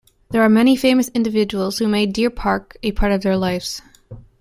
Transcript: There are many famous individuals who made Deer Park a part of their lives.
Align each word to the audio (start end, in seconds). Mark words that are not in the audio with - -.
There 0.31 0.41
are 0.41 0.49
many 0.49 0.75
famous 0.75 1.09
individuals 1.09 1.77
who 1.77 1.87
made 1.87 2.11
Deer 2.13 2.31
Park 2.31 2.75
a 2.81 2.91
part 2.91 3.11
of 3.11 3.21
their 3.21 3.37
lives. 3.37 3.83